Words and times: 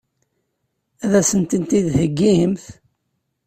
Ad 1.03 1.13
as-tent-id-theggimt? 1.19 2.65